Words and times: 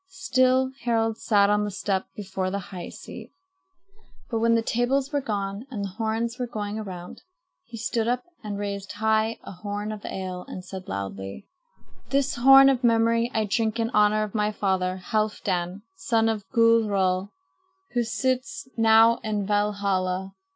Still 0.07 0.71
Harald 0.83 1.19
sat 1.19 1.51
on 1.51 1.63
the 1.63 1.69
step 1.69 2.05
before 2.15 2.49
the 2.49 2.57
high 2.73 2.89
seat. 2.89 3.29
But 4.31 4.39
when 4.39 4.55
the 4.55 4.63
tables 4.63 5.13
were 5.13 5.21
gone 5.21 5.67
and 5.69 5.83
the 5.85 5.89
horns 5.89 6.39
were 6.39 6.47
going 6.47 6.79
around, 6.79 7.21
he 7.65 7.77
stood 7.77 8.07
up 8.07 8.23
and 8.43 8.57
raised 8.57 8.93
high 8.93 9.37
a 9.43 9.51
horn 9.51 9.91
of 9.91 10.03
ale 10.03 10.43
and 10.47 10.65
said 10.65 10.87
loudly: 10.89 11.47
"This 12.09 12.37
horn 12.37 12.67
of 12.67 12.83
memory 12.83 13.29
I 13.31 13.45
drink 13.45 13.79
in 13.79 13.91
honor 13.91 14.23
of 14.23 14.33
my 14.33 14.51
father, 14.51 14.97
Halfdan, 15.11 15.83
son 15.97 16.29
of 16.29 16.49
Gudrod, 16.51 17.27
who 17.93 18.01
sits 18.03 18.67
now 18.75 19.17
in 19.17 19.45
Valhalla. 19.45 20.33